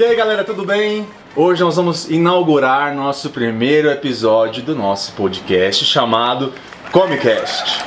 E 0.00 0.02
aí 0.02 0.16
galera, 0.16 0.42
tudo 0.42 0.64
bem? 0.64 1.06
Hoje 1.36 1.62
nós 1.62 1.76
vamos 1.76 2.08
inaugurar 2.08 2.94
nosso 2.94 3.28
primeiro 3.28 3.90
episódio 3.90 4.62
do 4.62 4.74
nosso 4.74 5.12
podcast 5.12 5.84
chamado 5.84 6.54
Comicast. 6.90 7.84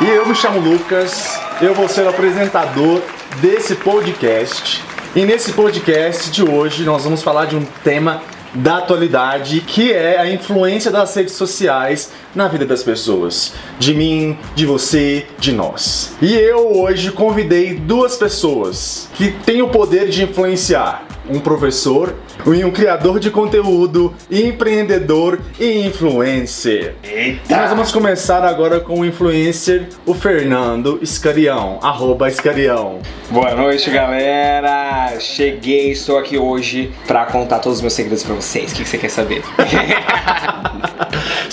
E 0.00 0.08
eu 0.08 0.24
me 0.24 0.36
chamo 0.36 0.60
Lucas, 0.60 1.36
eu 1.60 1.74
vou 1.74 1.88
ser 1.88 2.02
o 2.02 2.10
apresentador 2.10 3.02
desse 3.40 3.74
podcast. 3.74 4.84
E 5.16 5.24
nesse 5.24 5.52
podcast 5.52 6.30
de 6.30 6.48
hoje 6.48 6.84
nós 6.84 7.02
vamos 7.02 7.24
falar 7.24 7.46
de 7.46 7.56
um 7.56 7.64
tema 7.82 8.22
da 8.54 8.78
atualidade, 8.78 9.60
que 9.60 9.92
é 9.92 10.18
a 10.18 10.30
influência 10.30 10.90
das 10.90 11.14
redes 11.14 11.34
sociais 11.34 12.12
na 12.34 12.48
vida 12.48 12.64
das 12.64 12.82
pessoas. 12.82 13.52
De 13.78 13.94
mim, 13.94 14.38
de 14.54 14.66
você, 14.66 15.26
de 15.38 15.52
nós. 15.52 16.14
E 16.22 16.34
eu 16.34 16.80
hoje 16.80 17.10
convidei 17.10 17.74
duas 17.74 18.16
pessoas 18.16 19.08
que 19.14 19.30
têm 19.30 19.62
o 19.62 19.68
poder 19.68 20.08
de 20.08 20.22
influenciar. 20.22 21.03
Um 21.28 21.40
professor 21.40 22.14
e 22.46 22.64
um 22.64 22.70
criador 22.70 23.18
de 23.18 23.30
conteúdo, 23.30 24.14
empreendedor 24.30 25.40
e 25.58 25.86
influencer. 25.86 26.94
Eita! 27.02 27.56
Nós 27.56 27.70
vamos 27.70 27.92
começar 27.92 28.44
agora 28.44 28.80
com 28.80 29.00
o 29.00 29.04
influencer, 29.04 29.88
o 30.04 30.14
Fernando 30.14 30.98
Escarião, 31.02 31.78
arroba 31.82 32.28
Escarião. 32.28 33.00
Boa 33.30 33.54
noite, 33.54 33.90
galera! 33.90 35.18
Cheguei, 35.18 35.92
estou 35.92 36.18
aqui 36.18 36.36
hoje 36.36 36.92
pra 37.06 37.24
contar 37.26 37.58
todos 37.58 37.78
os 37.78 37.82
meus 37.82 37.94
segredos 37.94 38.22
pra 38.22 38.34
vocês. 38.34 38.72
O 38.72 38.74
que 38.76 38.84
você 38.84 38.98
quer 38.98 39.10
saber? 39.10 39.42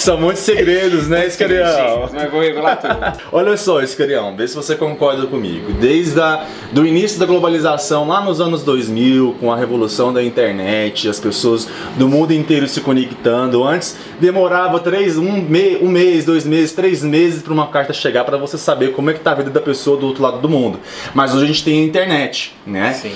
São 0.01 0.19
muitos 0.19 0.41
segredos, 0.41 1.07
né, 1.07 1.27
Escarião? 1.27 2.09
Mas 2.11 2.31
vou 2.31 2.41
revelar 2.41 2.75
tudo. 2.77 3.21
Olha 3.31 3.55
só, 3.55 3.83
Escarião, 3.83 4.35
vê 4.35 4.47
se 4.47 4.55
você 4.55 4.75
concorda 4.75 5.27
comigo. 5.27 5.73
Desde 5.73 6.19
a, 6.19 6.43
do 6.71 6.87
início 6.87 7.19
da 7.19 7.27
globalização, 7.27 8.07
lá 8.07 8.19
nos 8.19 8.41
anos 8.41 8.63
2000, 8.63 9.35
com 9.39 9.51
a 9.51 9.55
revolução 9.55 10.11
da 10.11 10.23
internet, 10.23 11.07
as 11.07 11.19
pessoas 11.19 11.69
do 11.97 12.09
mundo 12.09 12.33
inteiro 12.33 12.67
se 12.67 12.81
conectando. 12.81 13.63
Antes 13.63 13.95
demorava 14.19 14.79
três, 14.79 15.19
um, 15.19 15.33
me, 15.33 15.77
um 15.77 15.87
mês, 15.87 16.25
dois 16.25 16.47
meses, 16.47 16.71
três 16.71 17.03
meses 17.03 17.43
para 17.43 17.53
uma 17.53 17.67
carta 17.67 17.93
chegar 17.93 18.23
para 18.23 18.37
você 18.37 18.57
saber 18.57 18.93
como 18.93 19.11
é 19.11 19.13
que 19.13 19.19
tá 19.19 19.33
a 19.33 19.35
vida 19.35 19.51
da 19.51 19.61
pessoa 19.61 19.97
do 19.97 20.07
outro 20.07 20.23
lado 20.23 20.39
do 20.39 20.49
mundo. 20.49 20.79
Mas 21.13 21.35
hoje 21.35 21.43
a 21.43 21.47
gente 21.47 21.63
tem 21.63 21.79
a 21.79 21.85
internet, 21.85 22.55
né? 22.65 22.93
Sim. 22.93 23.13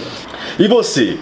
E 0.59 0.67
você? 0.67 1.17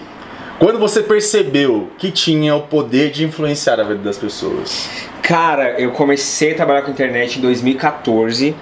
Quando 0.58 0.78
você 0.78 1.02
percebeu 1.02 1.88
que 1.98 2.10
tinha 2.10 2.54
o 2.54 2.62
poder 2.62 3.10
de 3.10 3.24
influenciar 3.24 3.80
a 3.80 3.82
vida 3.82 4.00
das 4.00 4.16
pessoas? 4.16 4.88
Cara, 5.22 5.80
eu 5.80 5.90
comecei 5.90 6.52
a 6.52 6.54
trabalhar 6.54 6.82
com 6.82 6.90
internet 6.90 7.38
em 7.38 7.42
2014. 7.42 8.54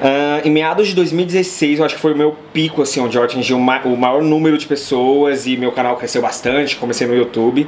Ah, 0.00 0.40
em 0.44 0.50
meados 0.50 0.88
de 0.88 0.94
2016, 0.94 1.80
eu 1.80 1.84
acho 1.84 1.96
que 1.96 2.00
foi 2.00 2.12
o 2.12 2.16
meu 2.16 2.36
pico, 2.52 2.82
assim, 2.82 3.00
onde 3.00 3.18
eu 3.18 3.22
atingi 3.22 3.52
o, 3.52 3.58
ma- 3.58 3.82
o 3.84 3.96
maior 3.96 4.22
número 4.22 4.56
de 4.56 4.66
pessoas 4.66 5.46
e 5.46 5.56
meu 5.56 5.72
canal 5.72 5.96
cresceu 5.96 6.22
bastante. 6.22 6.76
Comecei 6.76 7.06
no 7.06 7.14
YouTube, 7.16 7.66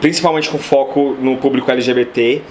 principalmente 0.00 0.50
com 0.50 0.58
foco 0.58 1.16
no 1.20 1.38
público 1.38 1.70
LGBT. 1.70 2.42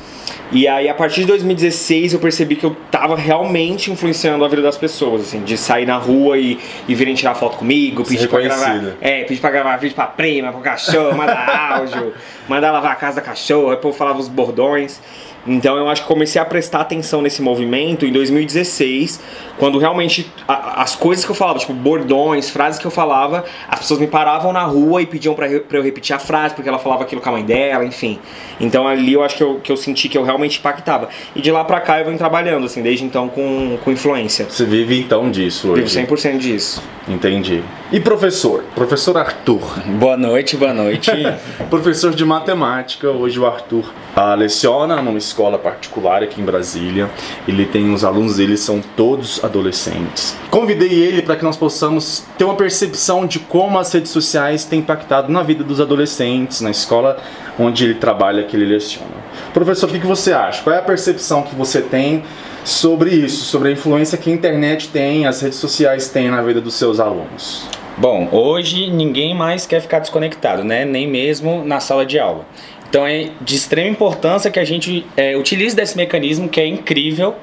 E 0.53 0.67
aí, 0.67 0.87
a 0.87 0.93
partir 0.93 1.21
de 1.21 1.27
2016, 1.27 2.13
eu 2.13 2.19
percebi 2.19 2.55
que 2.55 2.63
eu 2.63 2.75
tava 2.91 3.15
realmente 3.15 3.91
influenciando 3.91 4.45
a 4.45 4.47
vida 4.47 4.61
das 4.61 4.77
pessoas, 4.77 5.21
assim, 5.21 5.41
de 5.41 5.57
sair 5.57 5.85
na 5.87 5.97
rua 5.97 6.37
e, 6.37 6.59
e 6.87 6.93
virem 6.93 7.15
tirar 7.15 7.33
foto 7.33 7.57
comigo, 7.57 8.03
pedir 8.05 8.29
pra 8.29 8.39
gravar. 8.39 8.95
É, 9.01 9.23
pedir 9.23 9.41
pra 9.41 9.49
gravar 9.49 9.77
vídeo 9.77 9.95
pra 9.95 10.05
prima, 10.05 10.51
pro 10.51 10.61
cachorro, 10.61 11.17
mandar 11.17 11.49
áudio, 11.79 12.13
mandar 12.47 12.71
lavar 12.71 12.91
a 12.91 12.95
casa 12.95 13.17
da 13.17 13.21
cachorro, 13.21 13.69
aí 13.69 13.75
o 13.75 13.79
povo 13.79 13.97
falava 13.97 14.19
os 14.19 14.27
bordões. 14.27 14.99
Então 15.45 15.75
eu 15.75 15.89
acho 15.89 16.03
que 16.03 16.07
comecei 16.07 16.41
a 16.41 16.45
prestar 16.45 16.79
atenção 16.79 17.21
nesse 17.21 17.41
movimento 17.41 18.05
em 18.05 18.13
2016, 18.13 19.19
quando 19.57 19.77
realmente 19.77 20.31
a- 20.47 20.81
as 20.81 20.95
coisas 20.95 21.25
que 21.25 21.31
eu 21.31 21.35
falava, 21.35 21.59
tipo 21.59 21.73
bordões, 21.73 22.49
frases 22.49 22.79
que 22.79 22.85
eu 22.87 22.91
falava, 22.91 23.43
as 23.67 23.79
pessoas 23.79 23.99
me 23.99 24.07
paravam 24.07 24.53
na 24.53 24.63
rua 24.63 25.01
e 25.01 25.05
pediam 25.05 25.33
pra 25.35 25.49
eu 25.49 25.83
repetir 25.83 26.15
a 26.15 26.19
frase, 26.19 26.55
porque 26.55 26.69
ela 26.69 26.79
falava 26.79 27.03
aquilo 27.03 27.19
com 27.19 27.27
a 27.27 27.31
mãe 27.33 27.43
dela, 27.43 27.83
enfim. 27.83 28.19
Então 28.57 28.87
ali 28.87 29.11
eu 29.13 29.21
acho 29.21 29.35
que 29.35 29.43
eu, 29.43 29.59
que 29.61 29.69
eu 29.69 29.75
senti 29.75 30.07
que 30.07 30.17
eu 30.17 30.23
realmente 30.23 30.59
impactava. 30.59 31.09
E 31.35 31.41
de 31.41 31.51
lá 31.51 31.65
pra 31.65 31.81
cá 31.81 31.99
eu 31.99 32.05
venho 32.05 32.17
trabalhando, 32.17 32.65
assim, 32.65 32.81
desde 32.81 33.03
então 33.03 33.27
com, 33.27 33.77
com 33.83 33.91
influência. 33.91 34.45
Você 34.49 34.63
vive 34.63 34.97
então 34.97 35.29
disso 35.29 35.73
Vivo 35.73 35.85
hoje? 35.85 35.99
100% 35.99 36.37
disso. 36.37 36.81
Entendi. 37.05 37.61
E 37.91 37.99
professor? 37.99 38.63
Professor 38.73 39.17
Arthur. 39.17 39.59
Boa 39.99 40.15
noite, 40.15 40.55
boa 40.55 40.73
noite. 40.73 41.11
Professor 41.69 42.15
de 42.15 42.23
matemática, 42.33 43.11
hoje 43.11 43.39
o 43.39 43.45
Arthur 43.45 43.93
ah, 44.15 44.33
leciona 44.33 45.01
numa 45.03 45.19
escola 45.19 45.59
particular 45.59 46.23
aqui 46.23 46.41
em 46.41 46.43
Brasília. 46.43 47.07
Ele 47.47 47.63
tem 47.65 47.93
os 47.93 48.03
alunos 48.03 48.37
dele 48.37 48.57
são 48.57 48.81
todos 48.95 49.43
adolescentes. 49.43 50.35
Convidei 50.49 50.91
ele 50.91 51.21
para 51.21 51.35
que 51.35 51.43
nós 51.43 51.55
possamos 51.55 52.25
ter 52.35 52.43
uma 52.43 52.55
percepção 52.55 53.27
de 53.27 53.37
como 53.37 53.77
as 53.77 53.93
redes 53.93 54.11
sociais 54.11 54.65
têm 54.65 54.79
impactado 54.79 55.31
na 55.31 55.43
vida 55.43 55.63
dos 55.63 55.79
adolescentes, 55.79 56.59
na 56.61 56.71
escola 56.71 57.17
onde 57.59 57.83
ele 57.83 57.95
trabalha, 57.95 58.43
que 58.43 58.55
ele 58.55 58.65
leciona. 58.65 59.13
Professor, 59.53 59.87
o 59.87 59.93
que 59.93 59.99
você 59.99 60.33
acha? 60.33 60.63
Qual 60.63 60.75
é 60.75 60.79
a 60.79 60.83
percepção 60.83 61.43
que 61.43 61.53
você 61.53 61.81
tem 61.81 62.23
sobre 62.65 63.11
isso, 63.11 63.45
sobre 63.45 63.69
a 63.69 63.71
influência 63.71 64.17
que 64.17 64.31
a 64.31 64.33
internet 64.33 64.87
tem, 64.87 65.27
as 65.27 65.39
redes 65.39 65.59
sociais 65.59 66.07
têm 66.09 66.31
na 66.31 66.41
vida 66.41 66.59
dos 66.59 66.73
seus 66.73 66.99
alunos? 66.99 67.67
Bom, 67.97 68.27
hoje 68.31 68.89
ninguém 68.89 69.35
mais 69.35 69.65
quer 69.65 69.81
ficar 69.81 69.99
desconectado, 69.99 70.63
né? 70.63 70.83
Nem 70.85 71.07
mesmo 71.07 71.63
na 71.63 71.79
sala 71.79 72.05
de 72.05 72.17
aula. 72.19 72.45
Então 72.89 73.05
é 73.05 73.29
de 73.41 73.55
extrema 73.55 73.89
importância 73.89 74.49
que 74.51 74.59
a 74.59 74.65
gente 74.65 75.05
é, 75.15 75.35
utilize 75.37 75.75
desse 75.75 75.95
mecanismo 75.97 76.47
que 76.49 76.59
é 76.59 76.67
incrível. 76.67 77.35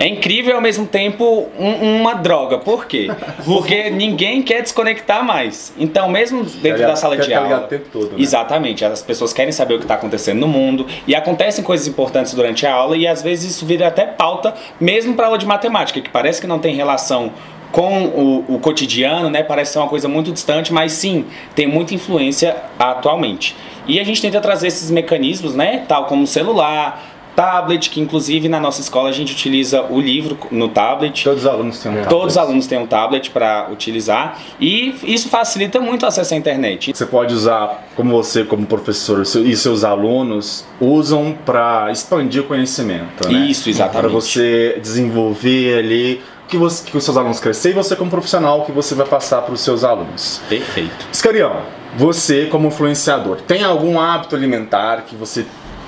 É 0.00 0.06
incrível 0.06 0.52
e 0.52 0.54
ao 0.54 0.60
mesmo 0.60 0.86
tempo 0.86 1.48
um- 1.58 1.96
uma 2.00 2.14
droga. 2.14 2.58
Por 2.58 2.86
quê? 2.86 3.08
Porque 3.44 3.90
ninguém 3.90 4.40
quer 4.42 4.62
desconectar 4.62 5.24
mais. 5.24 5.72
Então, 5.76 6.08
mesmo 6.08 6.44
dentro 6.44 6.82
da 6.86 6.94
sala 6.94 7.16
de 7.16 7.34
aula. 7.34 7.64
o 7.64 7.66
tempo 7.66 7.86
todo, 7.92 8.10
né? 8.12 8.16
Exatamente. 8.18 8.84
As 8.84 9.02
pessoas 9.02 9.32
querem 9.32 9.50
saber 9.50 9.74
o 9.74 9.78
que 9.78 9.84
está 9.84 9.94
acontecendo 9.94 10.38
no 10.38 10.46
mundo. 10.46 10.86
E 11.08 11.16
acontecem 11.16 11.64
coisas 11.64 11.88
importantes 11.88 12.32
durante 12.32 12.64
a 12.64 12.72
aula. 12.72 12.96
E 12.96 13.08
às 13.08 13.22
vezes 13.22 13.50
isso 13.56 13.66
vira 13.66 13.88
até 13.88 14.04
pauta, 14.06 14.54
mesmo 14.80 15.14
para 15.14 15.26
aula 15.26 15.38
de 15.38 15.46
matemática, 15.46 16.00
que 16.00 16.10
parece 16.10 16.40
que 16.40 16.46
não 16.46 16.60
tem 16.60 16.76
relação 16.76 17.32
com 17.72 18.04
o, 18.04 18.54
o 18.54 18.58
cotidiano, 18.58 19.30
né? 19.30 19.42
Parece 19.42 19.72
ser 19.72 19.78
uma 19.78 19.88
coisa 19.88 20.08
muito 20.08 20.32
distante, 20.32 20.72
mas 20.72 20.92
sim, 20.92 21.26
tem 21.54 21.66
muita 21.66 21.94
influência 21.94 22.56
atualmente. 22.78 23.54
E 23.86 23.98
a 23.98 24.04
gente 24.04 24.20
tenta 24.20 24.40
trazer 24.40 24.68
esses 24.68 24.90
mecanismos, 24.90 25.54
né? 25.54 25.84
Tal 25.88 26.06
como 26.06 26.26
celular, 26.26 27.02
tablet, 27.38 27.88
que 27.88 28.00
inclusive 28.00 28.48
na 28.48 28.58
nossa 28.58 28.80
escola 28.80 29.10
a 29.10 29.12
gente 29.12 29.32
utiliza 29.32 29.82
o 29.82 30.00
livro 30.00 30.36
no 30.50 30.68
tablet. 30.68 31.22
Todos 31.22 31.44
os 31.44 31.46
alunos 31.46 31.78
têm 31.78 31.92
um 31.92 31.94
tablet. 31.94 32.10
Todos 32.10 32.32
os 32.32 32.36
alunos 32.36 32.66
têm 32.66 32.78
um 32.78 32.86
tablet 32.86 33.30
para 33.30 33.68
utilizar 33.70 34.40
e 34.60 34.92
isso 35.04 35.28
facilita 35.28 35.80
muito 35.80 36.02
o 36.02 36.06
acesso 36.06 36.34
à 36.34 36.36
internet. 36.36 36.92
Você 36.92 37.06
pode 37.06 37.32
usar, 37.32 37.86
como 37.94 38.10
você, 38.10 38.42
como 38.42 38.66
professor, 38.66 39.22
e 39.22 39.56
seus 39.56 39.84
alunos 39.84 40.66
usam 40.80 41.36
para 41.46 41.92
expandir 41.92 42.42
o 42.42 42.44
conhecimento, 42.44 43.28
né? 43.28 43.46
Isso, 43.46 43.70
exatamente. 43.70 44.00
Para 44.00 44.08
você 44.08 44.76
desenvolver 44.82 45.78
ali 45.78 46.20
que, 46.48 46.56
você, 46.56 46.90
que 46.90 46.96
os 46.96 47.04
seus 47.04 47.16
alunos 47.16 47.38
crescer 47.38 47.70
e 47.70 47.72
você 47.74 47.94
como 47.94 48.10
profissional 48.10 48.64
que 48.64 48.72
você 48.72 48.94
vai 48.94 49.06
passar 49.06 49.42
para 49.42 49.54
os 49.54 49.60
seus 49.60 49.84
alunos. 49.84 50.40
Perfeito. 50.48 51.06
Escarião, 51.12 51.62
você 51.96 52.46
como 52.46 52.68
influenciador, 52.68 53.42
tem 53.42 53.62
algum 53.62 54.00
hábito 54.00 54.34
alimentar 54.34 55.02
que 55.02 55.14
você 55.14 55.44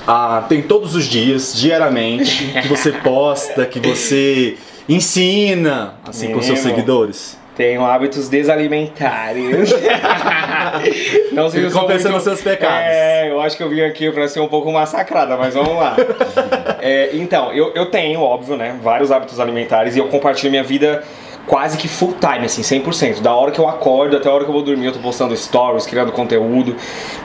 ah, 0.06 0.44
tem 0.48 0.62
todos 0.62 0.94
os 0.94 1.04
dias, 1.04 1.54
diariamente, 1.54 2.52
que 2.60 2.68
você 2.68 2.92
posta, 3.02 3.64
que 3.66 3.80
você 3.80 4.56
ensina, 4.88 5.94
assim, 6.06 6.32
com 6.32 6.42
seus 6.42 6.58
seguidores? 6.60 7.39
Tenho 7.56 7.84
hábitos 7.84 8.28
desalimentares. 8.28 9.70
Não 11.32 11.50
sei 11.50 11.60
se 11.60 11.66
eu 11.66 11.70
sou 11.70 11.82
Compensando 11.82 12.10
muito- 12.12 12.24
seus 12.24 12.40
pecados. 12.40 12.76
É, 12.86 13.30
eu 13.30 13.40
acho 13.40 13.56
que 13.56 13.62
eu 13.62 13.68
vim 13.68 13.82
aqui 13.82 14.10
pra 14.10 14.26
ser 14.28 14.40
um 14.40 14.48
pouco 14.48 14.70
massacrada, 14.72 15.36
mas 15.36 15.54
vamos 15.54 15.76
lá. 15.76 15.96
É, 16.82 17.10
então, 17.12 17.52
eu, 17.52 17.72
eu 17.74 17.86
tenho, 17.86 18.22
óbvio, 18.22 18.56
né, 18.56 18.74
vários 18.82 19.12
hábitos 19.12 19.38
alimentares 19.38 19.96
e 19.96 19.98
eu 19.98 20.08
compartilho 20.08 20.50
minha 20.50 20.62
vida 20.64 21.04
quase 21.46 21.76
que 21.78 21.88
full 21.88 22.14
time, 22.20 22.44
assim, 22.46 22.62
100%. 22.62 23.20
Da 23.20 23.34
hora 23.34 23.50
que 23.50 23.58
eu 23.58 23.68
acordo 23.68 24.16
até 24.16 24.28
a 24.28 24.32
hora 24.32 24.44
que 24.44 24.50
eu 24.50 24.54
vou 24.54 24.62
dormir, 24.62 24.86
eu 24.86 24.92
tô 24.92 24.98
postando 25.00 25.36
stories, 25.36 25.86
criando 25.86 26.12
conteúdo. 26.12 26.76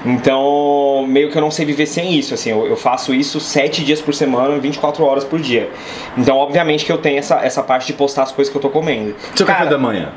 Então, 0.06 1.06
meio 1.08 1.30
que 1.32 1.38
eu 1.38 1.42
não 1.42 1.52
sei 1.52 1.66
viver 1.66 1.86
sem 1.86 2.14
isso, 2.18 2.34
assim. 2.34 2.50
Eu, 2.52 2.66
eu 2.68 2.76
faço 2.78 3.14
isso 3.14 3.40
7 3.40 3.84
dias 3.84 4.02
por 4.02 4.14
semana, 4.14 4.58
24 4.58 5.04
horas 5.04 5.24
por 5.24 5.40
dia. 5.40 5.70
Então, 6.18 6.38
obviamente 6.38 6.86
que 6.86 6.92
eu 6.92 6.98
tenho 6.98 7.20
essa, 7.20 7.36
essa 7.46 7.62
parte 7.62 7.88
de 7.88 7.94
postar 7.94 8.24
as 8.24 8.32
coisas 8.32 8.52
que 8.52 8.58
eu 8.58 8.62
tô 8.62 8.70
comendo. 8.70 9.16
Seu 9.36 9.46
Cara, 9.46 9.60
café 9.60 9.70
da 9.72 9.78
manhã. 9.78 10.10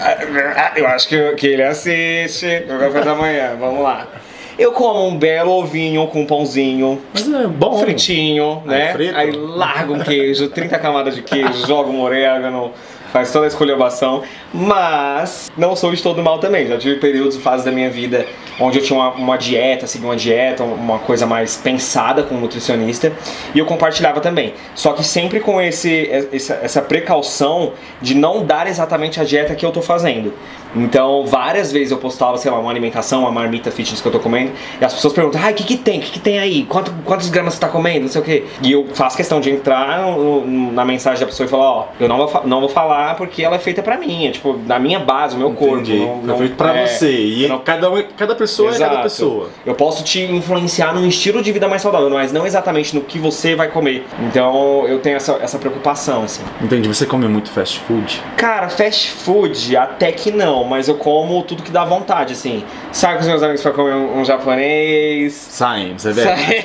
ah, 0.00 0.72
Eu 0.76 0.86
acho 0.88 1.08
que, 1.08 1.32
que 1.34 1.46
ele 1.46 1.62
assiste 1.62 2.64
no 2.68 2.78
café 2.78 3.00
da 3.02 3.14
manhã. 3.14 3.56
Vamos 3.58 3.82
lá. 3.82 4.08
Eu 4.56 4.70
como 4.70 5.04
um 5.08 5.16
belo 5.16 5.50
ovinho 5.50 6.06
com 6.06 6.20
um 6.20 6.26
pãozinho, 6.26 7.00
Mas 7.12 7.28
é 7.28 7.44
bom. 7.48 7.76
fritinho, 7.80 8.62
né? 8.64 8.92
frito? 8.92 9.16
Aí 9.16 9.32
largo 9.32 9.94
um 9.94 9.98
queijo, 9.98 10.48
30 10.48 10.78
camadas 10.78 11.16
de 11.16 11.22
queijo, 11.22 11.54
jogo 11.66 11.90
um 11.90 12.00
orégano, 12.00 12.70
faz 13.14 13.30
toda 13.30 13.44
a 13.44 13.48
escolhobação, 13.48 14.24
mas 14.52 15.48
não 15.56 15.76
sou 15.76 15.94
de 15.94 16.02
todo 16.02 16.20
mal 16.20 16.40
também. 16.40 16.66
Já 16.66 16.76
tive 16.76 16.96
períodos, 16.96 17.36
fases 17.36 17.64
da 17.64 17.70
minha 17.70 17.88
vida 17.88 18.26
onde 18.58 18.78
eu 18.78 18.82
tinha 18.82 18.98
uma, 18.98 19.10
uma 19.10 19.36
dieta, 19.36 19.86
seguia 19.86 20.08
uma 20.08 20.16
dieta, 20.16 20.64
uma 20.64 20.98
coisa 20.98 21.24
mais 21.24 21.56
pensada 21.56 22.24
com 22.24 22.34
um 22.34 22.40
nutricionista, 22.40 23.12
e 23.54 23.58
eu 23.60 23.66
compartilhava 23.66 24.20
também. 24.20 24.54
Só 24.74 24.92
que 24.92 25.04
sempre 25.04 25.38
com 25.38 25.60
esse, 25.60 26.10
essa, 26.32 26.54
essa 26.62 26.82
precaução 26.82 27.72
de 28.02 28.14
não 28.14 28.44
dar 28.44 28.66
exatamente 28.66 29.20
a 29.20 29.24
dieta 29.24 29.54
que 29.54 29.64
eu 29.64 29.70
tô 29.70 29.80
fazendo. 29.80 30.32
Então, 30.76 31.24
várias 31.24 31.70
vezes 31.70 31.92
eu 31.92 31.98
postava, 31.98 32.36
sei 32.36 32.50
lá, 32.50 32.58
uma 32.58 32.70
alimentação, 32.70 33.20
uma 33.20 33.30
marmita 33.30 33.70
fitness 33.70 34.00
que 34.00 34.08
eu 34.08 34.12
tô 34.12 34.18
comendo, 34.18 34.52
e 34.80 34.84
as 34.84 34.92
pessoas 34.92 35.12
perguntam, 35.12 35.40
ai, 35.40 35.52
o 35.52 35.54
que 35.54 35.62
que 35.62 35.76
tem? 35.76 36.00
O 36.00 36.02
que 36.02 36.10
que 36.10 36.18
tem 36.18 36.40
aí? 36.40 36.64
Quanto, 36.64 36.92
quantos 37.04 37.30
gramas 37.30 37.54
você 37.54 37.60
tá 37.60 37.68
comendo? 37.68 38.00
Não 38.02 38.08
sei 38.08 38.20
o 38.20 38.24
quê. 38.24 38.44
E 38.60 38.72
eu 38.72 38.88
faço 38.92 39.16
questão 39.16 39.40
de 39.40 39.50
entrar 39.50 40.02
no, 40.02 40.72
na 40.72 40.84
mensagem 40.84 41.20
da 41.20 41.26
pessoa 41.26 41.46
e 41.46 41.50
falar, 41.50 41.70
ó, 41.70 41.86
eu 42.00 42.08
não 42.08 42.16
vou, 42.16 42.42
não 42.44 42.60
vou 42.60 42.68
falar 42.68 43.03
porque 43.12 43.42
ela 43.42 43.56
é 43.56 43.58
feita 43.58 43.82
pra 43.82 43.98
mim, 43.98 44.26
é 44.26 44.30
tipo, 44.30 44.54
da 44.54 44.78
minha 44.78 44.98
base, 44.98 45.34
o 45.36 45.38
meu 45.38 45.50
Entendi. 45.50 45.98
corpo. 45.98 46.26
Não, 46.26 46.34
é 46.34 46.38
feito 46.38 46.54
pra 46.56 46.74
é, 46.76 46.86
você. 46.86 47.12
E 47.12 47.46
não- 47.48 47.58
cada, 47.58 47.90
um- 47.90 48.02
cada 48.16 48.34
pessoa 48.34 48.70
é 48.70 48.72
cada 48.78 48.84
Exato. 48.86 49.02
pessoa. 49.02 49.50
Eu 49.66 49.74
posso 49.74 50.02
te 50.04 50.22
influenciar 50.22 50.94
num 50.94 51.06
estilo 51.06 51.42
de 51.42 51.52
vida 51.52 51.68
mais 51.68 51.82
saudável, 51.82 52.08
mas 52.08 52.32
não 52.32 52.46
exatamente 52.46 52.94
no 52.94 53.02
que 53.02 53.18
você 53.18 53.54
vai 53.54 53.68
comer. 53.68 54.06
Então 54.22 54.86
eu 54.88 55.00
tenho 55.00 55.16
essa, 55.16 55.32
essa 55.42 55.58
preocupação, 55.58 56.22
assim. 56.24 56.42
Entendi. 56.62 56.88
Você 56.88 57.04
come 57.04 57.26
muito 57.28 57.50
fast 57.50 57.80
food? 57.80 58.22
Cara, 58.36 58.68
fast 58.68 59.10
food 59.10 59.76
até 59.76 60.12
que 60.12 60.30
não, 60.30 60.62
mas 60.64 60.88
eu 60.88 60.94
como 60.94 61.42
tudo 61.42 61.62
que 61.62 61.70
dá 61.72 61.84
vontade, 61.84 62.32
assim. 62.32 62.62
Saio 62.92 63.16
com 63.16 63.22
os 63.22 63.28
meus 63.28 63.42
amigos 63.42 63.62
pra 63.62 63.72
comer 63.72 63.94
um, 63.94 64.20
um 64.20 64.24
japonês. 64.24 65.32
Saímos, 65.34 66.06
é 66.06 66.12
verdade. 66.12 66.64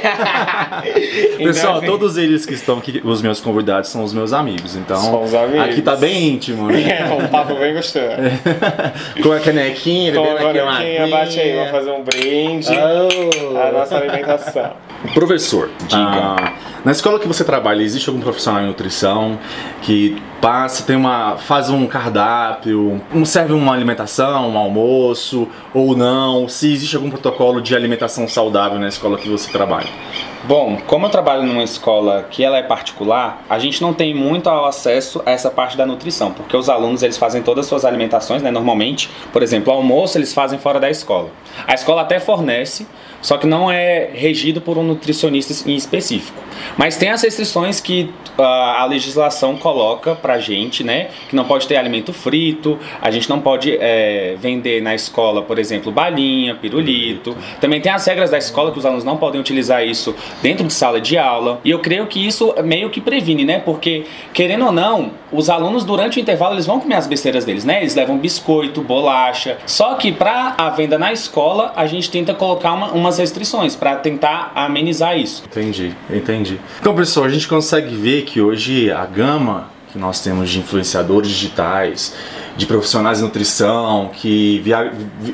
Então, 1.33 1.45
Pessoal, 1.47 1.77
assim, 1.77 1.85
todos 1.85 2.17
eles 2.17 2.45
que 2.45 2.53
estão 2.53 2.77
aqui, 2.77 3.01
os 3.03 3.21
meus 3.21 3.39
convidados, 3.39 3.89
são 3.89 4.03
os 4.03 4.13
meus 4.13 4.33
amigos. 4.33 4.75
Então, 4.75 4.97
São 4.99 5.23
os 5.23 5.33
amigos. 5.33 5.61
aqui 5.61 5.81
tá 5.81 5.95
bem 5.95 6.28
íntimo, 6.29 6.67
né? 6.67 6.99
É, 7.01 7.13
um 7.13 7.27
papo 7.27 7.55
bem 7.55 7.73
gostoso. 7.73 8.05
Com 9.23 9.31
a 9.31 9.39
canequinha, 9.39 10.09
aqui 10.11 10.17
uma 10.19 10.39
agora 10.39 10.65
bate 11.09 11.39
aí, 11.39 11.55
vamos 11.55 11.71
fazer 11.71 11.91
um 11.91 12.03
brinde 12.03 12.67
Oh. 12.71 13.57
à 13.57 13.71
nossa 13.71 13.97
alimentação. 13.97 14.71
Professor, 15.13 15.69
Diga. 15.87 15.97
ah, 15.97 16.53
na 16.83 16.91
escola 16.91 17.19
que 17.19 17.27
você 17.27 17.43
trabalha, 17.43 17.81
existe 17.81 18.09
algum 18.09 18.21
profissional 18.21 18.61
em 18.63 18.67
nutrição 18.67 19.39
que 19.81 20.21
passa, 20.41 20.83
tem 20.83 20.95
uma, 20.95 21.37
faz 21.37 21.69
um 21.69 21.87
cardápio, 21.87 23.01
serve 23.25 23.53
uma 23.53 23.73
alimentação, 23.73 24.49
um 24.49 24.57
almoço 24.57 25.47
ou 25.73 25.95
não? 25.95 26.49
Se 26.49 26.71
existe 26.73 26.95
algum 26.97 27.09
protocolo 27.09 27.61
de 27.61 27.75
alimentação 27.75 28.27
saudável 28.27 28.77
na 28.77 28.89
escola 28.89 29.17
que 29.17 29.29
você 29.29 29.49
trabalha? 29.51 29.87
Bom, 30.45 30.77
como 30.87 31.05
eu 31.05 31.09
trabalho 31.09 31.43
numa 31.43 31.63
escola 31.63 32.25
que 32.31 32.45
ela 32.45 32.57
é 32.57 32.63
particular, 32.63 33.43
a 33.49 33.59
gente 33.59 33.81
não 33.81 33.93
tem 33.93 34.13
muito 34.13 34.49
acesso 34.49 35.21
a 35.25 35.31
essa 35.31 35.51
parte 35.51 35.75
da 35.75 35.85
nutrição, 35.85 36.31
porque 36.31 36.55
os 36.55 36.69
alunos 36.69 37.03
eles 37.03 37.17
fazem 37.17 37.41
todas 37.43 37.65
as 37.65 37.69
suas 37.69 37.83
alimentações, 37.83 38.41
né, 38.41 38.49
normalmente. 38.49 39.09
Por 39.33 39.43
exemplo, 39.43 39.73
almoço 39.73 40.17
eles 40.17 40.33
fazem 40.33 40.57
fora 40.57 40.79
da 40.79 40.89
escola. 40.89 41.29
A 41.67 41.73
escola 41.73 42.03
até 42.03 42.21
fornece, 42.21 42.87
só 43.21 43.37
que 43.37 43.45
não 43.47 43.69
é 43.71 44.09
regido 44.13 44.61
por 44.61 44.77
um 44.77 44.83
nutricionista 44.83 45.69
em 45.69 45.75
específico. 45.75 46.41
Mas 46.77 46.97
tem 46.97 47.09
as 47.09 47.21
restrições 47.21 47.79
que 47.79 48.09
ah, 48.37 48.81
a 48.81 48.85
legislação 48.85 49.55
coloca 49.55 50.15
pra 50.15 50.39
gente, 50.39 50.83
né? 50.83 51.09
Que 51.29 51.35
não 51.35 51.45
pode 51.45 51.67
ter 51.67 51.77
alimento 51.77 52.11
frito, 52.13 52.77
a 53.01 53.09
gente 53.11 53.29
não 53.29 53.39
pode 53.39 53.77
eh, 53.79 54.35
vender 54.39 54.81
na 54.81 54.93
escola, 54.95 55.41
por 55.41 55.57
exemplo, 55.59 55.91
balinha, 55.91 56.55
pirulito. 56.55 57.35
Também 57.61 57.79
tem 57.81 57.91
as 57.91 58.05
regras 58.05 58.29
da 58.29 58.37
escola 58.37 58.71
que 58.71 58.79
os 58.79 58.85
alunos 58.85 59.03
não 59.03 59.17
podem 59.17 59.39
utilizar 59.39 59.85
isso 59.85 60.15
dentro 60.41 60.65
de 60.65 60.73
sala 60.73 60.99
de 60.99 61.17
aula. 61.17 61.59
E 61.63 61.71
eu 61.71 61.79
creio 61.79 62.07
que 62.07 62.25
isso 62.25 62.53
meio 62.63 62.89
que 62.89 62.99
previne, 63.01 63.43
né? 63.45 63.59
Porque, 63.59 64.05
querendo 64.33 64.65
ou 64.65 64.71
não, 64.71 65.11
os 65.31 65.49
alunos 65.49 65.83
durante 65.85 66.17
o 66.17 66.21
intervalo 66.21 66.55
eles 66.55 66.65
vão 66.65 66.79
comer 66.79 66.95
as 66.95 67.07
besteiras 67.07 67.45
deles, 67.45 67.63
né? 67.65 67.79
Eles 67.81 67.95
levam 67.95 68.17
biscoito, 68.17 68.81
bolacha. 68.81 69.57
Só 69.65 69.95
que 69.95 70.11
para 70.11 70.55
a 70.57 70.69
venda 70.69 70.97
na 70.97 71.11
escola, 71.13 71.73
a 71.75 71.85
gente 71.85 72.09
tenta 72.09 72.33
colocar 72.33 72.73
uma- 72.73 72.91
umas 73.09 73.17
restrições 73.17 73.75
para 73.75 73.95
tentar 73.95 74.51
amenizar 74.53 75.17
isso. 75.17 75.43
Entendi, 75.45 75.95
entendi. 76.09 76.59
Então, 76.79 76.95
pessoal, 76.95 77.25
a 77.25 77.29
gente 77.29 77.47
consegue 77.47 77.95
ver 77.95 78.23
que 78.23 78.39
hoje 78.39 78.91
a 78.91 79.05
gama 79.05 79.69
que 79.91 79.97
nós 79.97 80.21
temos 80.21 80.51
de 80.51 80.59
influenciadores 80.59 81.29
digitais, 81.29 82.15
de 82.59 82.65
profissionais 82.65 83.19
de 83.19 83.23
nutrição 83.23 84.11
que 84.13 84.61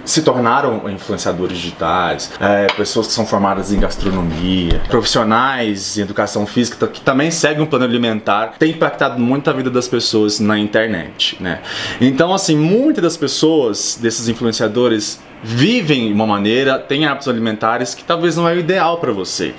se 0.05 0.21
tornaram 0.21 0.87
influenciadores 0.89 1.57
digitais, 1.57 2.31
é, 2.39 2.67
pessoas 2.67 3.07
que 3.07 3.13
são 3.13 3.25
formadas 3.25 3.73
em 3.73 3.79
gastronomia, 3.79 4.79
profissionais 4.87 5.97
em 5.97 6.01
educação 6.01 6.45
física 6.45 6.85
que 6.87 7.01
também 7.01 7.31
seguem 7.31 7.63
um 7.63 7.65
plano 7.65 7.85
alimentar, 7.85 8.53
tem 8.59 8.71
impactado 8.71 9.19
muito 9.19 9.49
a 9.49 9.53
vida 9.53 9.71
das 9.71 9.87
pessoas 9.87 10.39
na 10.39 10.59
internet, 10.59 11.37
né? 11.39 11.61
Então, 11.99 12.33
assim, 12.33 12.55
muitas 12.55 13.03
das 13.03 13.17
pessoas, 13.17 13.97
desses 13.99 14.27
influenciadores, 14.27 15.19
vivem 15.43 16.07
de 16.07 16.13
uma 16.13 16.25
maneira, 16.25 16.79
têm 16.79 17.05
hábitos 17.05 17.27
alimentares 17.27 17.93
que 17.93 18.03
talvez 18.03 18.35
não 18.35 18.49
é 18.49 18.53
o 18.53 18.59
ideal 18.59 18.97
para 18.97 19.11
você, 19.11 19.53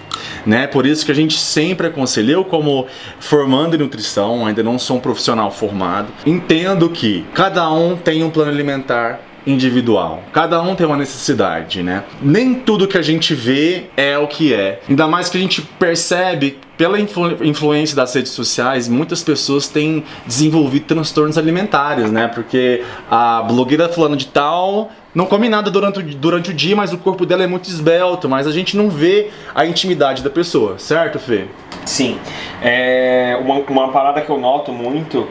né? 0.44 0.66
Por 0.66 0.84
isso 0.84 1.06
que 1.06 1.12
a 1.12 1.14
gente 1.14 1.38
sempre 1.38 1.86
aconselha, 1.86 2.32
eu 2.32 2.44
como 2.44 2.88
formando 3.20 3.76
em 3.76 3.78
nutrição, 3.78 4.44
ainda 4.44 4.64
não 4.64 4.80
sou 4.80 4.96
um 4.96 5.00
profissional 5.00 5.48
formado, 5.50 6.08
entendo 6.26 6.90
que 6.90 7.24
cada 7.32 7.55
um 7.70 7.96
tem 7.96 8.22
um 8.22 8.30
plano 8.30 8.50
alimentar 8.50 9.20
individual. 9.46 10.22
Cada 10.32 10.60
um 10.60 10.74
tem 10.74 10.84
uma 10.84 10.96
necessidade, 10.96 11.80
né? 11.80 12.02
Nem 12.20 12.52
tudo 12.54 12.88
que 12.88 12.98
a 12.98 13.02
gente 13.02 13.32
vê 13.32 13.84
é 13.96 14.18
o 14.18 14.26
que 14.26 14.52
é. 14.52 14.80
Ainda 14.88 15.06
mais 15.06 15.28
que 15.28 15.38
a 15.38 15.40
gente 15.40 15.62
percebe 15.62 16.58
pela 16.76 16.98
influ- 17.00 17.42
influência 17.44 17.94
das 17.94 18.12
redes 18.12 18.32
sociais, 18.32 18.88
muitas 18.88 19.22
pessoas 19.22 19.68
têm 19.68 20.02
desenvolvido 20.26 20.86
transtornos 20.86 21.38
alimentares, 21.38 22.10
né? 22.10 22.26
Porque 22.26 22.82
a 23.08 23.40
blogueira 23.42 23.88
fulano 23.88 24.16
de 24.16 24.26
tal 24.26 24.90
não 25.14 25.24
come 25.26 25.48
nada 25.48 25.70
durante, 25.70 26.00
o- 26.00 26.02
durante 26.02 26.50
o 26.50 26.52
dia, 26.54 26.74
mas 26.74 26.92
o 26.92 26.98
corpo 26.98 27.24
dela 27.24 27.44
é 27.44 27.46
muito 27.46 27.68
esbelto, 27.68 28.28
mas 28.28 28.48
a 28.48 28.52
gente 28.52 28.76
não 28.76 28.90
vê 28.90 29.30
a 29.54 29.64
intimidade 29.64 30.24
da 30.24 30.28
pessoa, 30.28 30.74
certo, 30.76 31.20
Fê? 31.20 31.44
Sim. 31.84 32.18
É, 32.60 33.38
uma, 33.40 33.60
uma 33.60 33.92
parada 33.92 34.20
que 34.20 34.28
eu 34.28 34.38
noto 34.38 34.72
muito 34.72 35.26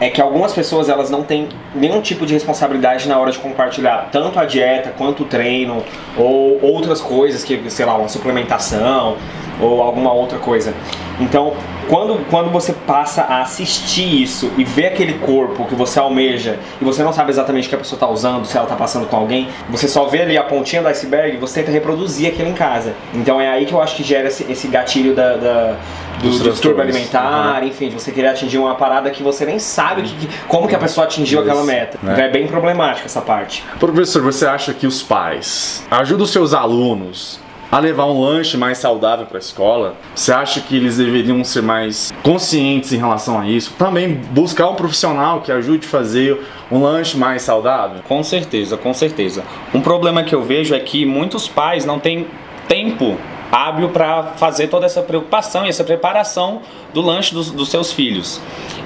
é 0.00 0.10
que 0.10 0.20
algumas 0.20 0.52
pessoas 0.52 0.88
elas 0.88 1.10
não 1.10 1.22
têm 1.22 1.48
nenhum 1.74 2.00
tipo 2.00 2.26
de 2.26 2.34
responsabilidade 2.34 3.08
na 3.08 3.18
hora 3.18 3.30
de 3.30 3.38
compartilhar 3.38 4.08
tanto 4.12 4.38
a 4.38 4.44
dieta 4.44 4.92
quanto 4.96 5.22
o 5.22 5.26
treino 5.26 5.82
ou 6.16 6.58
outras 6.62 7.00
coisas 7.00 7.42
que, 7.44 7.62
sei 7.70 7.86
lá, 7.86 7.96
uma 7.96 8.08
suplementação 8.08 9.16
ou 9.60 9.80
alguma 9.80 10.12
outra 10.12 10.38
coisa. 10.38 10.74
Então, 11.18 11.54
quando, 11.88 12.28
quando 12.28 12.50
você 12.50 12.74
passa 12.74 13.22
a 13.22 13.40
assistir 13.40 14.22
isso 14.22 14.52
e 14.58 14.64
ver 14.64 14.88
aquele 14.88 15.14
corpo 15.14 15.64
que 15.64 15.74
você 15.74 15.98
almeja 15.98 16.58
e 16.78 16.84
você 16.84 17.02
não 17.02 17.10
sabe 17.12 17.30
exatamente 17.30 17.66
o 17.66 17.68
que 17.70 17.74
a 17.74 17.78
pessoa 17.78 17.96
está 17.96 18.06
usando, 18.06 18.44
se 18.44 18.54
ela 18.54 18.66
está 18.66 18.76
passando 18.76 19.06
com 19.06 19.16
alguém, 19.16 19.48
você 19.70 19.88
só 19.88 20.04
vê 20.04 20.20
ali 20.22 20.36
a 20.36 20.42
pontinha 20.42 20.82
do 20.82 20.88
iceberg 20.88 21.36
e 21.36 21.40
você 21.40 21.60
tenta 21.60 21.72
reproduzir 21.72 22.28
aquilo 22.30 22.50
em 22.50 22.54
casa. 22.54 22.92
Então 23.14 23.40
é 23.40 23.48
aí 23.48 23.64
que 23.64 23.72
eu 23.72 23.80
acho 23.80 23.96
que 23.96 24.02
gera 24.04 24.28
esse, 24.28 24.44
esse 24.52 24.68
gatilho 24.68 25.14
da, 25.14 25.36
da- 25.36 25.76
do 26.22 26.28
Dos 26.30 26.42
distúrbio 26.42 26.82
alimentar, 26.82 27.62
enfim, 27.64 27.88
de 27.88 27.94
você 27.94 28.10
querer 28.10 28.28
atingir 28.28 28.58
uma 28.58 28.74
parada 28.74 29.10
que 29.10 29.22
você 29.22 29.44
nem 29.44 29.58
sabe 29.58 30.02
que- 30.02 30.28
como 30.48 30.66
que 30.66 30.74
a 30.74 30.78
pessoa 30.78 31.04
atingiu 31.06 31.40
Isso, 31.40 31.48
aquela 31.50 31.64
meta. 31.64 31.98
né? 32.02 32.12
Então 32.12 32.24
é 32.24 32.28
bem 32.30 32.46
problemática 32.46 33.06
essa 33.06 33.20
parte. 33.20 33.62
Professor, 33.78 34.22
você 34.22 34.46
acha 34.46 34.72
que 34.72 34.86
os 34.86 35.02
pais 35.02 35.84
ajudam 35.90 36.24
os 36.24 36.30
seus 36.30 36.54
alunos 36.54 37.38
a 37.70 37.78
levar 37.80 38.06
um 38.06 38.20
lanche 38.20 38.56
mais 38.56 38.78
saudável 38.78 39.26
para 39.26 39.38
a 39.38 39.40
escola? 39.40 39.94
Você 40.14 40.32
acha 40.32 40.60
que 40.60 40.76
eles 40.76 40.96
deveriam 40.96 41.42
ser 41.44 41.62
mais 41.62 42.12
conscientes 42.22 42.92
em 42.92 42.96
relação 42.96 43.38
a 43.40 43.46
isso? 43.46 43.74
Também 43.78 44.14
buscar 44.30 44.68
um 44.68 44.74
profissional 44.74 45.40
que 45.40 45.50
ajude 45.52 45.86
a 45.86 45.90
fazer 45.90 46.40
um 46.70 46.80
lanche 46.80 47.16
mais 47.16 47.42
saudável? 47.42 48.00
Com 48.08 48.22
certeza, 48.22 48.76
com 48.76 48.94
certeza. 48.94 49.42
Um 49.74 49.80
problema 49.80 50.22
que 50.22 50.34
eu 50.34 50.42
vejo 50.42 50.74
é 50.74 50.80
que 50.80 51.04
muitos 51.04 51.46
pais 51.48 51.84
não 51.84 51.98
têm 51.98 52.26
tempo 52.68 53.16
hábil 53.50 53.90
para 53.90 54.34
fazer 54.36 54.68
toda 54.68 54.86
essa 54.86 55.02
preocupação 55.02 55.64
e 55.66 55.68
essa 55.68 55.84
preparação 55.84 56.62
do 56.92 57.00
lanche 57.00 57.34
dos, 57.34 57.50
dos 57.50 57.70
seus 57.70 57.92
filhos. 57.92 58.40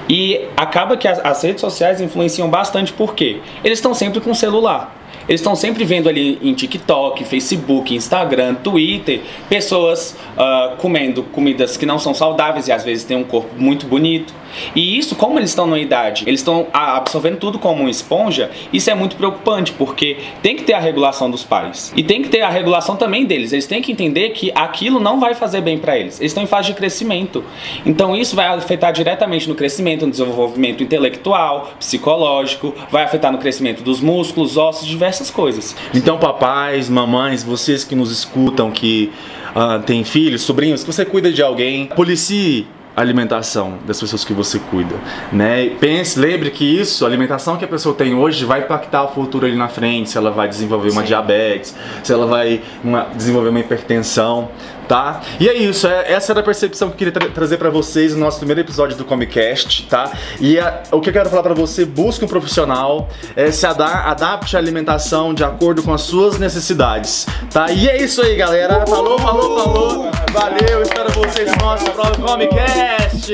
E 0.09 0.47
acaba 0.57 0.97
que 0.97 1.07
as, 1.07 1.19
as 1.19 1.43
redes 1.43 1.61
sociais 1.61 2.01
influenciam 2.01 2.49
bastante 2.49 2.93
porque 2.93 3.41
eles 3.63 3.77
estão 3.77 3.93
sempre 3.93 4.19
com 4.19 4.31
o 4.31 4.35
celular. 4.35 5.00
Eles 5.27 5.41
estão 5.41 5.55
sempre 5.55 5.83
vendo 5.83 6.09
ali 6.09 6.39
em 6.41 6.53
TikTok, 6.53 7.23
Facebook, 7.23 7.95
Instagram, 7.95 8.55
Twitter, 8.55 9.21
pessoas 9.47 10.17
ah, 10.37 10.75
comendo 10.77 11.23
comidas 11.23 11.77
que 11.77 11.85
não 11.85 11.99
são 11.99 12.13
saudáveis 12.13 12.67
e 12.67 12.71
às 12.71 12.83
vezes 12.83 13.03
têm 13.03 13.17
um 13.17 13.23
corpo 13.23 13.49
muito 13.57 13.85
bonito. 13.85 14.33
E 14.75 14.97
isso, 14.97 15.15
como 15.15 15.39
eles 15.39 15.49
estão 15.49 15.65
numa 15.65 15.79
idade, 15.79 16.23
eles 16.27 16.39
estão 16.39 16.67
ah, 16.73 16.97
absorvendo 16.97 17.37
tudo 17.37 17.59
como 17.59 17.81
uma 17.81 17.89
esponja, 17.89 18.51
isso 18.71 18.89
é 18.89 18.95
muito 18.95 19.15
preocupante, 19.15 19.71
porque 19.71 20.17
tem 20.41 20.55
que 20.55 20.63
ter 20.63 20.73
a 20.73 20.79
regulação 20.79 21.29
dos 21.29 21.43
pais. 21.43 21.93
E 21.95 22.03
tem 22.03 22.21
que 22.21 22.29
ter 22.29 22.41
a 22.41 22.49
regulação 22.49 22.95
também 22.95 23.25
deles. 23.25 23.53
Eles 23.53 23.67
têm 23.67 23.81
que 23.81 23.91
entender 23.91 24.29
que 24.31 24.51
aquilo 24.53 24.99
não 24.99 25.19
vai 25.19 25.33
fazer 25.33 25.61
bem 25.61 25.77
para 25.77 25.97
eles. 25.97 26.19
Eles 26.19 26.31
estão 26.31 26.43
em 26.43 26.47
fase 26.47 26.67
de 26.67 26.73
crescimento. 26.73 27.43
Então 27.85 28.15
isso 28.15 28.35
vai 28.35 28.47
afetar 28.47 28.91
diretamente 28.91 29.47
no 29.47 29.55
crescimento, 29.55 30.05
no 30.05 30.11
desenvolvimento 30.11 30.83
intelectual, 30.83 31.71
psicológico, 31.79 32.73
vai 32.89 33.03
afetar 33.03 33.31
no 33.31 33.37
crescimento 33.37 33.81
dos 33.83 34.01
músculos, 34.01 34.57
ossos, 34.57 34.87
diversas 35.01 35.31
coisas. 35.31 35.75
Então, 35.95 36.19
papais, 36.19 36.87
mamães, 36.87 37.43
vocês 37.43 37.83
que 37.83 37.95
nos 37.95 38.11
escutam, 38.11 38.69
que 38.69 39.11
ah, 39.55 39.81
têm 39.83 40.03
filhos, 40.03 40.43
sobrinhos, 40.43 40.83
que 40.83 40.93
você 40.93 41.03
cuida 41.03 41.31
de 41.31 41.41
alguém, 41.41 41.87
policie 41.87 42.67
a 42.95 43.01
alimentação 43.01 43.79
das 43.87 43.99
pessoas 43.99 44.23
que 44.23 44.31
você 44.33 44.59
cuida, 44.59 44.93
né? 45.31 45.71
Pense, 45.79 46.19
lembre 46.19 46.51
que 46.51 46.65
isso, 46.65 47.03
a 47.03 47.07
alimentação 47.07 47.57
que 47.57 47.65
a 47.65 47.67
pessoa 47.67 47.95
tem 47.95 48.13
hoje 48.13 48.45
vai 48.45 48.59
impactar 48.59 49.03
o 49.05 49.07
futuro 49.07 49.47
ali 49.47 49.55
na 49.55 49.69
frente, 49.69 50.11
se 50.11 50.17
ela 50.17 50.29
vai 50.29 50.47
desenvolver 50.47 50.91
uma 50.91 51.01
Sim. 51.01 51.07
diabetes, 51.07 51.73
se 52.03 52.13
ela 52.13 52.27
vai 52.27 52.61
uma- 52.83 53.07
desenvolver 53.15 53.49
uma 53.49 53.59
hipertensão, 53.59 54.49
tá? 54.91 55.21
E 55.39 55.47
é 55.47 55.53
isso, 55.55 55.87
é- 55.87 56.11
essa 56.11 56.33
era 56.33 56.41
a 56.41 56.43
percepção 56.43 56.89
que 56.89 56.95
eu 56.95 56.97
queria 56.97 57.13
tra- 57.13 57.29
trazer 57.29 57.55
pra 57.55 57.69
vocês 57.69 58.13
no 58.13 58.19
nosso 58.19 58.39
primeiro 58.39 58.59
episódio 58.59 58.97
do 58.97 59.05
Comicast, 59.05 59.87
tá? 59.89 60.11
E 60.37 60.59
a- 60.59 60.83
o 60.91 60.99
que 60.99 61.07
eu 61.07 61.13
quero 61.13 61.29
falar 61.29 61.43
pra 61.43 61.53
você, 61.53 61.85
busque 61.85 62.25
um 62.25 62.27
profissional, 62.27 63.07
é, 63.33 63.49
se 63.51 63.65
ada- 63.65 64.03
adapte 64.09 64.57
a 64.57 64.59
alimentação 64.59 65.33
de 65.33 65.45
acordo 65.45 65.81
com 65.81 65.93
as 65.93 66.01
suas 66.01 66.37
necessidades, 66.37 67.25
tá? 67.53 67.71
E 67.71 67.87
é 67.87 68.03
isso 68.03 68.21
aí, 68.21 68.35
galera. 68.35 68.85
Falou, 68.85 69.17
falou, 69.17 69.57
falou. 69.63 70.11
Valeu, 70.33 70.81
espero 70.81 71.09
vocês 71.13 71.49
no 71.55 71.63
nosso 71.63 71.89
próximo 71.91 72.25
Comicast. 72.27 73.33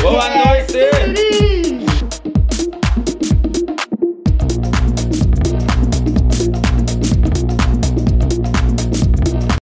Boa 0.00 0.28
noite! 0.28 1.83